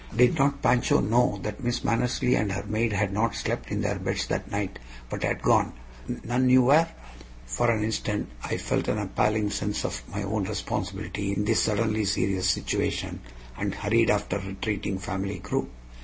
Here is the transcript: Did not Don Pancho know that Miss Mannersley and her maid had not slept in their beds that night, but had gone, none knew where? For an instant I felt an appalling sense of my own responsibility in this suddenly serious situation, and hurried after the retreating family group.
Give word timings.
Did 0.15 0.31
not 0.39 0.63
Don 0.63 0.63
Pancho 0.79 0.99
know 0.99 1.39
that 1.43 1.63
Miss 1.63 1.81
Mannersley 1.81 2.33
and 2.35 2.51
her 2.53 2.63
maid 2.65 2.91
had 2.91 3.13
not 3.13 3.35
slept 3.35 3.69
in 3.69 3.81
their 3.81 3.99
beds 3.99 4.25
that 4.29 4.49
night, 4.49 4.79
but 5.11 5.21
had 5.21 5.43
gone, 5.43 5.73
none 6.23 6.47
knew 6.47 6.63
where? 6.63 6.87
For 7.45 7.69
an 7.69 7.83
instant 7.83 8.27
I 8.43 8.57
felt 8.57 8.87
an 8.87 8.97
appalling 8.97 9.51
sense 9.51 9.85
of 9.85 10.01
my 10.11 10.23
own 10.23 10.45
responsibility 10.45 11.31
in 11.33 11.45
this 11.45 11.61
suddenly 11.61 12.05
serious 12.05 12.49
situation, 12.49 13.19
and 13.59 13.75
hurried 13.75 14.09
after 14.09 14.39
the 14.39 14.47
retreating 14.47 14.97
family 14.97 15.37
group. 15.37 15.69